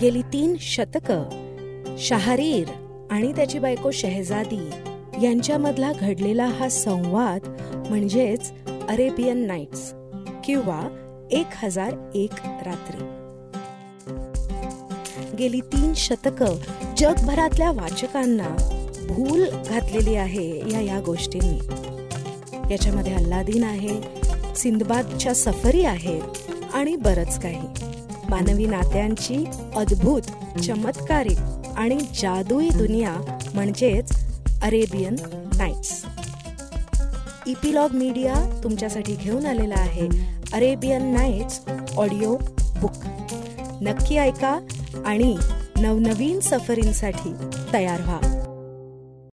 गेली 0.00 0.22
तीन 0.22 0.56
शतक 0.60 1.12
शहारीर 1.98 2.68
आणि 3.10 3.32
त्याची 3.32 3.58
बायको 3.58 3.90
शहजादी 3.90 4.70
यांच्यामधला 5.22 5.92
घडलेला 5.92 6.44
हा 6.44 6.68
संवाद 6.68 7.40
म्हणजेच 7.88 8.52
अरेबियन 8.88 9.46
नाईट्स 9.46 9.92
किंवा 10.44 10.96
एक 11.30 11.46
हजार 11.54 12.10
एक 12.14 12.32
रात्री. 12.66 13.04
गेली 15.38 15.60
तीन 15.60 15.92
शतक 15.94 16.42
जगभरातल्या 16.98 17.70
वाचकांना 17.70 18.48
भूल 19.08 19.44
घातलेली 19.68 20.14
आहे 20.14 20.72
या 20.72 20.80
या 20.80 21.00
गोष्टींनी. 21.00 21.58
याच्यामध्ये 22.72 23.14
अल्लादीन 23.14 23.64
आहे 23.64 24.02
सिंदबादच्या 24.56 25.34
सफरी 25.34 25.84
आहेत 25.84 26.22
आणि 26.74 26.96
बरंच 26.96 27.40
काही. 27.40 27.68
मानवी 28.30 28.66
नात्यांची 28.66 29.44
अद्भुत 29.76 30.22
चमत्कारिक 30.58 31.38
आणि 31.76 31.98
जादुई 32.00 32.68
दुनिया 32.68 33.14
म्हणजेच 33.54 34.12
अरेबियन 34.62 35.14
नाईट्स 35.56 36.04
इपिलॉग 37.46 37.92
मीडिया 37.92 38.60
तुमच्यासाठी 38.64 39.14
घेऊन 39.14 39.46
आलेला 39.46 39.74
आहे 39.76 40.08
अरेबियन 40.52 41.12
नाईट्स 41.14 41.60
ऑडिओ 41.96 42.36
बुक. 42.80 42.92
नक्की 43.80 44.16
ऐका 44.16 44.58
आणि 45.06 45.36
नवनवीन 45.76 46.40
सफरींसाठी 46.40 47.32
तयार 47.72 48.00
व्हा. 48.00 48.20